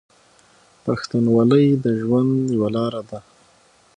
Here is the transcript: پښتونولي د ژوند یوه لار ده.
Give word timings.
پښتونولي 0.83 1.65
د 1.83 1.85
ژوند 2.01 2.31
یوه 2.55 2.69
لار 2.75 2.93
ده. 3.09 3.19